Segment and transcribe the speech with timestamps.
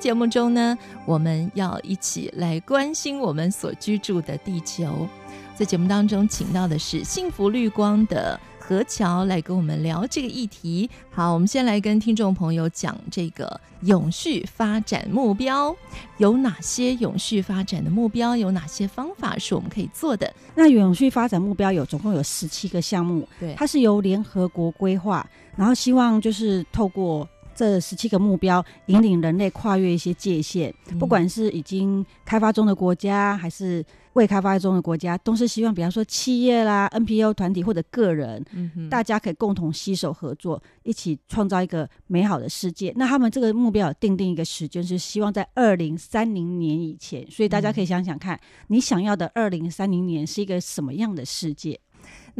[0.00, 5.06] 节目中呢，我们要一起来关心我们所居住的地球。
[5.54, 10.88] 在节目当中，请到的是幸福绿光的何乔来跟我们聊这个议题。
[11.10, 15.76] 好，我们先来跟听众朋友讲这个永续发展目标
[16.16, 16.94] 有哪些？
[16.94, 20.32] 永续发展的目标有哪些方法是我们可以做的？
[20.54, 33.84] 那永续发展目标有总共有十七个项目，对，它是由联合国规划，然后希望就是透过这十七个目标，引领人类跨越一些界限，不管是已经开发中的国家还是。
[34.14, 42.92] 未开发中的国家都是希望，比方说企业啦、NPO 团体或者个人，嗯，大家可以共同携手合作，一起创造一个美好的世界。
[42.96, 47.24] 那他们这个目标有定定一个时间，是希望在二零三零年以前。
[47.30, 51.78] 所以大家可以想想看，你想要的二零三零年是一个什么样的世界？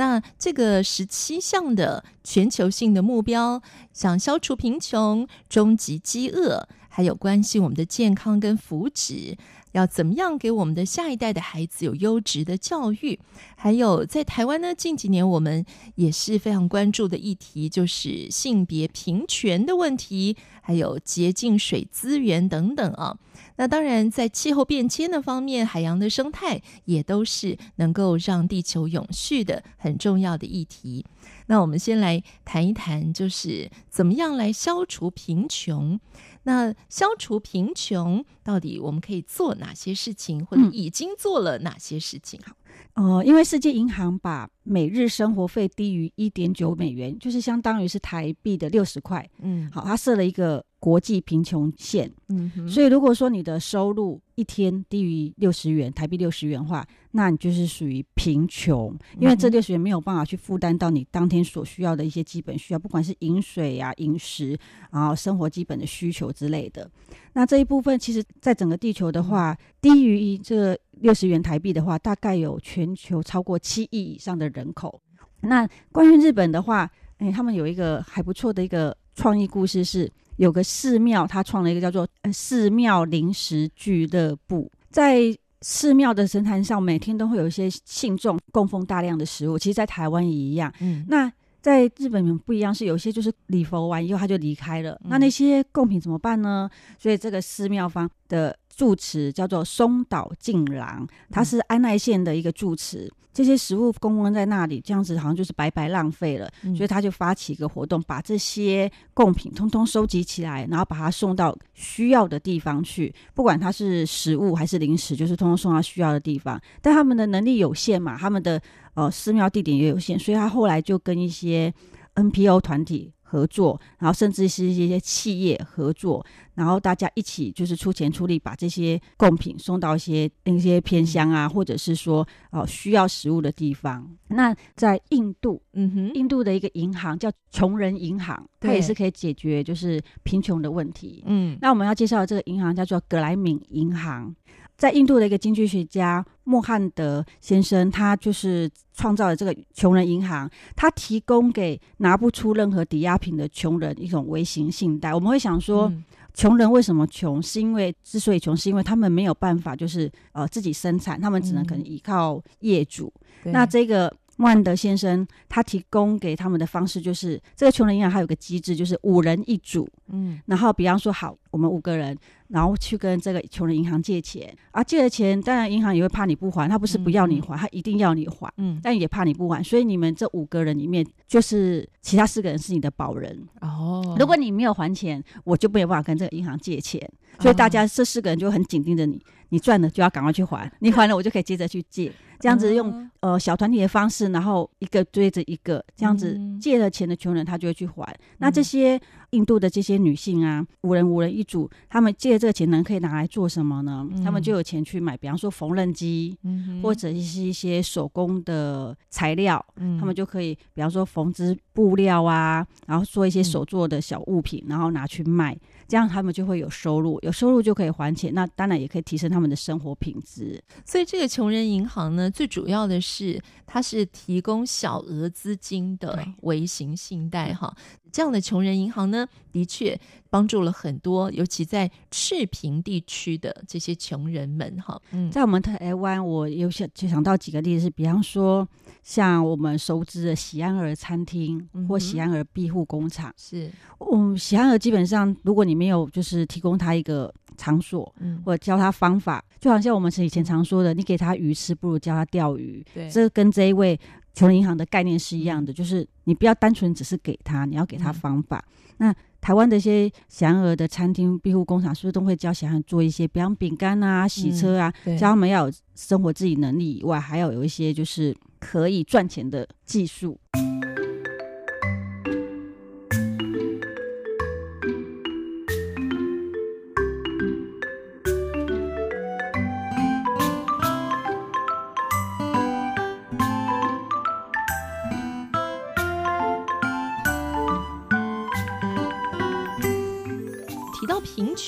[0.00, 3.60] 那这个十七项的全球性的目标，
[3.92, 9.36] 想消除贫穷、终极饥饿，还有关系我们的健康跟福祉。
[9.72, 13.18] 要怎么样给我们的下一代的孩子有优质的教育？
[13.56, 23.18] 还有在台湾呢，近几年我们也是非常关注的议题，就是性别平权的问题，还有洁净水资源等等啊。
[23.56, 31.04] 那当然，在气候变迁的方面，海洋的生态也都是能够让地球永续的很重要的议题。
[31.46, 36.00] 那我们先来谈一谈，就是怎么样来消除贫穷。
[36.44, 42.40] 那消除贫穷，到底我们可以做哪些事情，或者已经做了哪些事情？
[42.44, 42.59] 好、嗯，
[42.94, 49.28] 呃，因为世界银行把每日生活费低于一点九美元，就是相当于是台币的六十块。
[49.40, 52.10] 嗯，好，它设了一个国际贫穷线。
[52.28, 64.58] 嗯，所以如果说你的收入一天低于六十元台币六十元的话，那你就是属于贫穷，因为这六十元没有办法去负担到你当天所需要的一些基本需要，不管是饮水呀、啊、饮食，
[64.90, 66.88] 然后生活基本的需求之类的。
[67.32, 75.00] 那这一部分其实，在整个地球的话，低于这个六十元台币的话，大概有全球超过七亿以上的人口。
[75.40, 84.70] 那关于日本的话，哎，他们有一个还不错的一个创意故事是，是有个寺庙，他创了一个叫做“寺庙零食俱乐部”。
[84.90, 89.58] 在寺庙的神坛上，每天都会有一些信众供奉大量的食物。
[89.58, 90.72] 其实，在台湾也一样。
[90.80, 91.30] 嗯，那
[91.62, 95.00] 在日本不一样，是有些就是礼佛完以后他就离开了。
[95.04, 96.68] 那那些贡品怎么办呢？
[96.98, 98.54] 所以这个寺庙方的。
[98.80, 103.12] 住持叫做松岛静郎，他是安奈县的一个住持。
[103.30, 113.14] 这些食物供奉在那里，这样子好像就是白白浪费了，嗯、所以他就发起一个活动，把这些贡品通通收集起来，然后把它送到需要的地方去。
[113.34, 116.58] 不管它是食物还是零食，就是通通送到需要的地方。
[116.80, 118.58] 但他们的能力有限嘛，他们的
[118.94, 121.70] 呃寺庙地点也有限，所以他后来就跟一些
[122.14, 123.12] NPO 团体。
[123.30, 126.24] 合作，然后甚至是一些企业合作，
[126.54, 134.10] 然后大家一起就是出钱出力，把这些贡品送到一些那些偏乡啊，或者是说哦需要食物的地方。
[134.26, 141.22] 那在印度，嗯哼，印度的一个银行叫穷人银行，它也是可以解决就是贫穷的问题。
[141.26, 144.34] 嗯，那我们要介绍的这个银行叫做格莱敏银行。
[144.80, 155.12] 在印度的一个经济学家莫汉德先生，他就是创造了这个穷人银行，他提供给拿不出任何抵押品的穷人一种微型信贷。
[155.12, 157.42] 我们会想说，嗯、穷人为什么穷？
[157.42, 163.12] 是因为之所以穷，是因为他们没有办法，就是呃自己生产，他们只能可能依靠业主。
[163.44, 164.10] 嗯、那这个。
[164.36, 172.16] 万德先生他提供给他们的方式就是，这个穷人银行还有个机制，就是五人一组，嗯，然后比方说好，我们五个人，
[172.50, 184.16] 然后去跟这个穷人银行借钱，啊，借了钱，当然银行也会怕你不还，他不是不要你还，他一定要你还，嗯，但也怕你不还，所以你们这五个人里面，就是其他四个人是你的保人哦。
[184.18, 187.00] 如果你没有还钱，我就没有办法跟这个银行借钱，
[187.38, 192.12] 所以大家这四个人就很紧盯着你，你赚了就要赶快去还，你还了我就可以接着去借。
[192.40, 198.18] 这样子用呃小团体的方式，然后一个追着一个，这样子借了钱的穷人他就会去还。
[198.38, 198.98] 那这些
[199.32, 204.08] 印度的这些女性啊，五人五人一组，他们借这个钱能可以拿来做什么呢？
[204.10, 215.56] 嗯、他们就有钱去买，比方说缝纫机，嗯、或者是一些手工的材料，嗯、他们就可以，比方说缝织布料啊，然后做一些手做的小物品，嗯、然后拿去卖，
[215.90, 220.62] 这样他们就会有收入，有收入就可以还钱，那当然也可以提升他们的生活品质。
[220.86, 227.74] 所以这个穷人银行呢，最主要的是它是提供小额资金的微型信贷哈。
[228.12, 229.98] 这样的穷人银行呢，的确
[230.28, 235.00] 帮助了很多，尤其在赤贫地区的这些穷人们哈。
[235.12, 238.66] 嗯，在我们台湾，我有想就想到几个例子，是比方说
[239.04, 243.32] 像我们熟知的喜安儿餐厅或喜安儿庇护工厂。
[243.36, 243.70] 是，
[244.12, 252.84] 嗯，喜安儿基本上，如果你没有就是提供他一个场所，嗯，或者教他方法，就好像我们是以前常说的，你给他鱼吃，不如教他钓鱼。
[252.92, 253.98] 对，这跟这一位。
[254.32, 258.64] 穷人银行的概念是一样的，就是你不要单纯只是给他，你要给他方法。
[258.68, 270.38] 嗯、那台湾的一些喜安儿的餐厅、庇护工厂，是不是都会教喜安儿做一些，比方饼干啊、洗车啊，嗯、教他们要有生活自理能力以外，还要有一些就是可以赚钱的技术。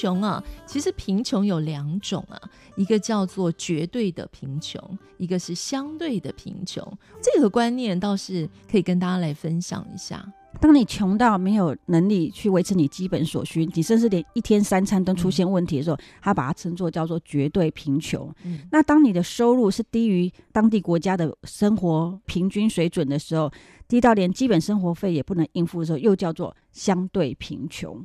[0.02, 2.40] 穷啊，其实贫穷有两种啊，
[2.74, 6.82] 一个叫做绝对的贫穷，一个是相对的贫穷。
[7.22, 10.26] 这个观念倒是可以跟大家来分享一下。
[10.60, 18.28] 当你穷到没有能力去维持你基本所需，你甚至连一天三餐都出现问题的时候，嗯、他把它称作叫做绝对贫穷。
[18.44, 23.50] 嗯、那当你的收入是低于当地国家的生活平均水准的时候，
[23.92, 28.02] 低到连基本生活费也不能应付的时候，又叫做相对贫穷。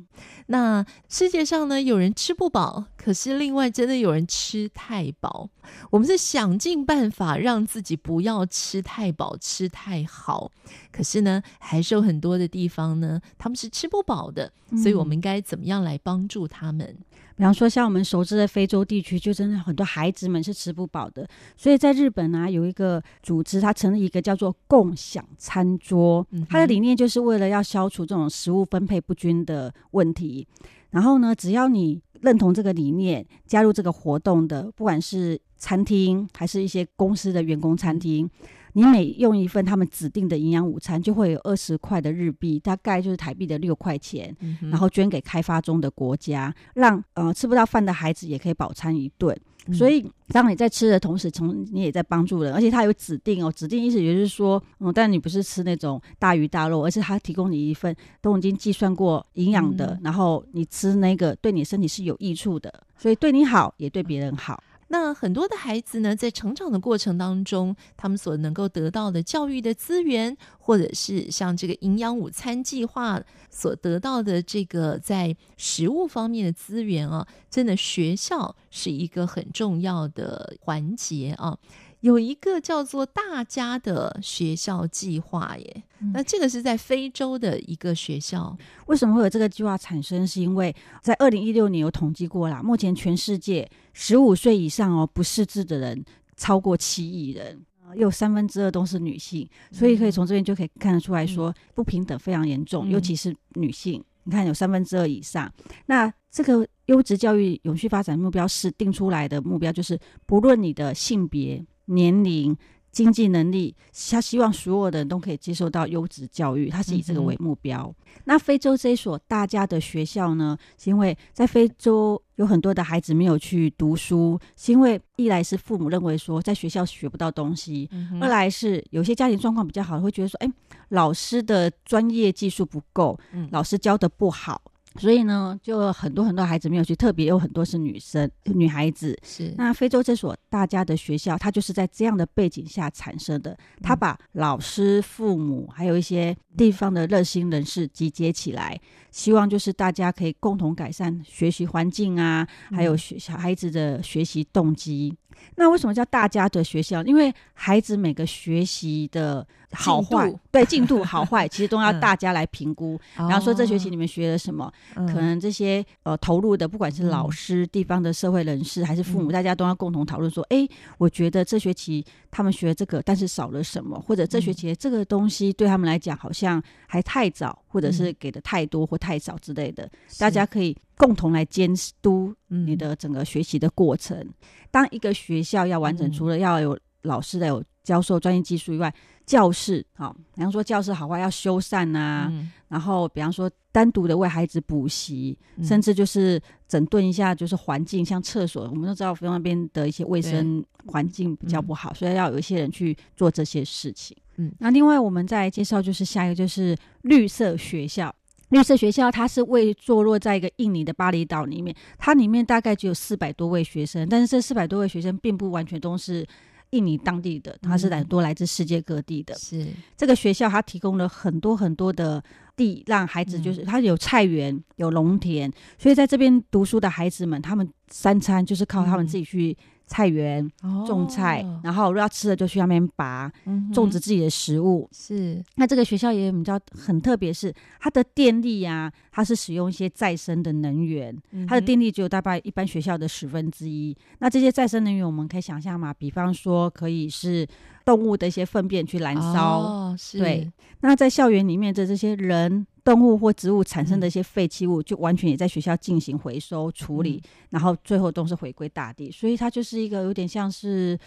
[0.48, 5.48] 那世界上呢，有人吃不饱，可是另外真的有人吃太饱。
[5.90, 10.52] 我们是想尽办法让自己不要吃太饱、吃太好，
[10.92, 14.52] 可是呢，还是有很多的地方呢，他们是吃不饱的。
[14.76, 16.86] 所以我们应该怎么样来帮助他们？
[16.86, 17.04] 嗯
[17.38, 21.24] 比方说，像我们熟知的非洲地区，就真的很多孩子们是吃不饱的。
[21.56, 30.44] 所以在日本呢、啊，有一个组织，它成立一个叫做“共享餐桌”，它的理念就是为了要消除这种食物分配不均的问题。
[30.90, 38.28] 然后呢，只要你认同这个理念，加入这个活动的，不管是餐厅还是一些公司的员工餐厅。
[38.72, 49.36] 你每用一份他们指定的营养午餐，就会有二十块的日币，大概就是台币的六块钱，嗯、然后捐给开发中的国家，让呃吃不到饭的孩子也可以饱餐一顿。
[49.66, 64.62] 嗯、所以，当你在吃的同时，从你也在帮助人，而且他有指定哦，指定意思也就是说，嗯，但你不是吃那种大鱼大肉，而是他提供你一份都已经计算过营养的，嗯、然后你吃那个对你身体是有益处的，所以对你好也对别人好。
[64.90, 81.58] 那很多的孩子呢，在成长的过程当中，他们所能够得到的教育的资源，或者是像这个营养午餐计划所得到的这个在食物方面的资源啊，真的学校是一个很重要的环节啊。
[82.00, 88.56] 有一个叫做“大家的学校计划”耶，嗯、那这个是在非洲的一个学校。
[88.86, 90.24] 为什么会有这个计划产生？
[90.24, 96.04] 是因为在二零一六年有统计过啦，目前全世界十五岁以上哦不识字的人
[96.36, 97.60] 超过七亿人，
[97.96, 104.02] 有三分之二都是女性，所以可以从这边就可以看得出来说不平等非常严重，嗯、尤其是女性。
[104.22, 105.52] 你看有三分之二以上，
[105.86, 111.64] 那这个优质教育永续发展目标是定出来的目标，就是不论你的性别。
[111.88, 112.56] 年龄、
[112.90, 113.76] 经济能力，
[114.10, 117.84] 他希望所有的人都可以接受到优质教育，他是以这个为目标。
[117.84, 130.50] 嗯、那非洲这一所大家的学校呢，是因为在非洲有很多的孩子没有去读书，是因为一来是父母认为说在学校学不到东西，嗯、二来是有些家庭状况比较好，会觉得说，哎，
[130.88, 134.60] 老师的专业技术不够，嗯、老师教的不好。
[134.98, 139.18] 所以呢，就很多很多孩子没有去，特别有很多是女生、女孩子。
[139.22, 143.56] 是那非洲这所大家的学校，它就是在这样的背景下产生的。
[143.82, 148.78] 它把老师、父母还有一些地方的热心人士集结起来，
[149.10, 155.16] 希望就是大家可以共同改善学习环境啊，还有学小孩子的学习动机。
[155.54, 157.02] 那为什么叫大家的学校？
[157.04, 162.98] 因为孩子每个学习的好坏，对进度好坏，其实都要 大家来评估。
[163.16, 164.72] 然后说这学期你们学了什么？
[164.94, 174.00] 可能这些呃投入的，不管是老师、地方的社会人士还是父母，大家都要共同讨论说：哎，我觉得这学期他们学这个，但是少了什么？
[174.00, 179.88] 或者这学期这个东西对他们来讲好像还太早，或者是给的太多或太少之类的。
[180.18, 181.70] 大家可以共同来监
[182.00, 184.26] 督你的整个学习的过程。
[184.70, 188.92] 当一个学校要完整，除了要有老师的有教授专业技术以外，
[189.28, 204.16] 教室好，比方说教室好坏要修缮啊，嗯、然后比方说单独的为孩子补习，嗯、甚至就是整顿一下就是环境，像厕所，我们都知道那边的一些卫生环境比较不好，嗯、所以要有一些人去做这些事情。
[204.36, 208.10] 嗯，那另外我们再介绍就是下一个就是绿色学校，
[208.48, 216.26] 绿色学校它是位坐落在一个印尼的巴厘岛里面，它里面大概只有四百多位学生，但是这四百多位学生并不完全都是。
[216.70, 219.34] 印尼当地的，他是来多来自世界各地的。
[219.36, 222.22] 是这个学校，它提供了很多很多的
[222.58, 229.56] 地，让孩子就是他有菜园，有农田，所以在这边读书的孩子们，他们三餐就是靠他们自己去。
[229.90, 230.46] 菜园
[230.86, 234.86] 种菜，哦、然后如果要吃的就去那边拔，嗯、种植自己的食物。
[234.92, 237.50] 是，那这个学校也比较很特别，是
[237.80, 243.96] 它的电力呀、啊，它是使用一些再生的能源，嗯、它的电力只有大概一般学校的十分之一。
[244.18, 247.48] 那这些再生能源，我们可以想象嘛，比方说可以是
[247.88, 250.52] 动物的一些粪便去燃烧，哦、是对。
[250.80, 252.66] 那在校园里面的这些人。
[252.84, 259.10] 动物或植物产生的一些废弃物，就完全也在学校进行回收处理，嗯、然后最后都是回归大地。
[259.10, 260.98] 所以它就是一个有点像是，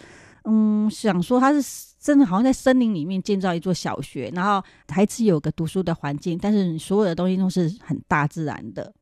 [0.44, 8.94] 嗯，想说它是真的好像在森林里面建造一座小学，然后还是有个读书的环境，但是所有的东西都是很大自然的。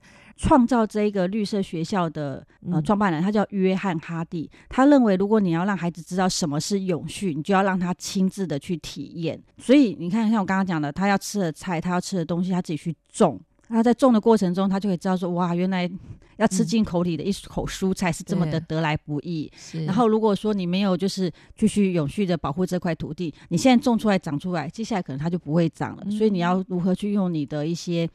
[0.41, 2.41] 创造这一个绿色学校的
[2.71, 4.49] 呃创办人，他叫约翰哈蒂。
[4.69, 9.37] 他认为，如果你要让孩子知道什么是永续，你就要让他亲自的去体验。
[9.57, 13.37] 所以你看，像我刚刚讲的，他要吃的菜，他要吃的东西，他自己去种。
[13.67, 15.91] 他在种的过程中，他就会知道说，哇，原来
[16.37, 19.51] 要吃进口里的一口蔬菜是这么的得来不易。
[19.85, 26.09] 然后，如果说你没有就是继续永续的保护这块土地，你现在种出来长出来，接下来可能它就不会长了。
[26.09, 28.09] 所以你要如何去用你的一些。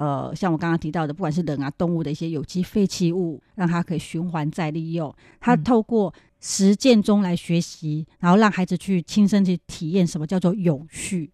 [0.00, 5.14] 呃，像我刚刚提到的，不管是人啊、动物的一些有机废弃物，让它可以循环再利用。
[5.38, 11.30] 它透过实践中来学习，然后让孩子去亲身去体验什么叫做永续。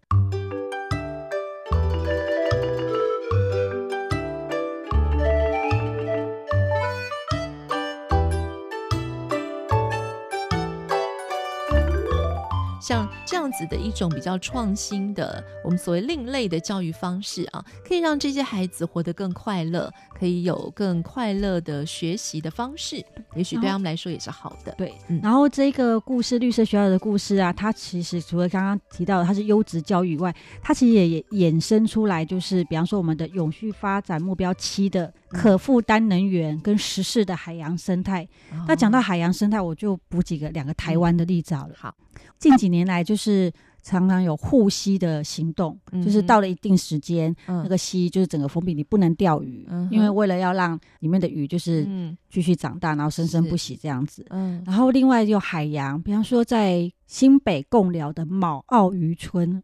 [12.87, 24.73] 像这样子的一种比较创新的，我们所谓另类的教育方式啊，可以让这些孩子活得更快乐，可以有更快乐的学习的方式，也许对他们来说也是好的。
[24.77, 38.25] 对，嗯、然后这个故事绿色学校的故事啊，它其实除了刚刚提到的它是优质教育以外，它其实也衍生出来，就是比方说我们的永续发展目标七的可负担能源跟实事的海洋生态。
[38.53, 41.75] 嗯、那讲到海洋生态，我就补几个两个台湾的例子好了。
[41.77, 41.93] 好。
[42.39, 43.51] 近几年来，就是
[43.83, 51.87] 常常有护溪的行动，嗯、就是到了一定时间，嗯、那个溪就是整个封闭，你不能钓鱼，嗯、因为为了要让里面的鱼就是
[52.29, 54.25] 继续长大，嗯、然后生生不息这样子。
[54.29, 59.63] 嗯，然后另外有海洋，比方说在新北贡寮的卯澳渔村，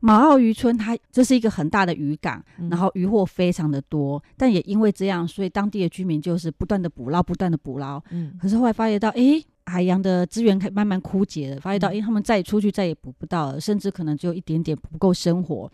[0.00, 8.02] 卯澳渔村它这是一个很大的渔港，嗯、然后渔获非常的多，但也因为这样，所以当地的居民就是不断的捕捞，不断的捕捞。
[8.10, 9.44] 嗯，可是后来发现到，诶。
[9.70, 15.70] 海洋的资源开慢慢枯竭了，发现到，因为他们再出去再也捕不到了，甚至可能只有一点点不够生活，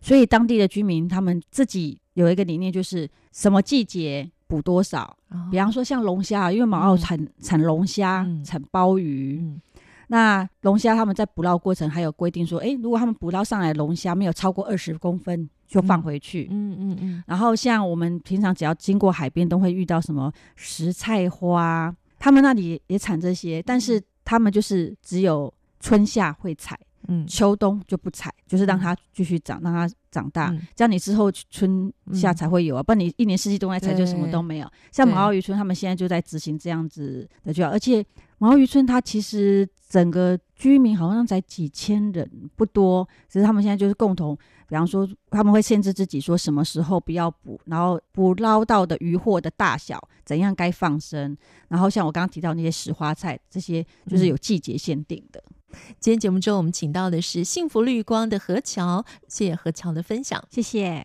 [0.00, 5.16] 所以当地的居民他们自己有一个理念，就是什么季节捕多少。
[5.30, 9.60] 哦、比方说像龙虾，因为马澳产、嗯、产龙虾、嗯、产鲍鱼，嗯、
[10.06, 16.48] 那龙虾他们在捕捞过程还有规定说，哎，如果他们捕捞上来龙虾没有超过二十公分，就放回去。
[16.50, 16.76] 嗯。
[16.78, 21.94] 嗯嗯然后像我们平常只要经过海边，都会遇到什么石菜花。
[22.20, 34.70] 他们那里也产这些，但是他们就是只有春夏会采，嗯，秋冬就不采，就是让它继续长，让它长大，嗯、这样你之后春夏才会有啊，不然你一年四季都在采，就什么都没有。
[34.92, 38.04] 像毛奥渔村，他们现在就在执行这样子的就，而且
[38.40, 44.36] 卯澳渔村它其实整个居民好像才几千人，不多，只是他们现在就是共同。
[44.66, 51.36] 比方说，他们会限制自己说什么时候不要捕，然后捕捞到的渔获的大小怎样该放生，
[51.68, 55.42] 然后像我刚刚提到那些石花菜，这些就是有季节限定的。
[55.72, 61.04] 嗯、今天节目中，我们请到的是幸福绿光的何乔，谢谢何乔的分享，谢谢。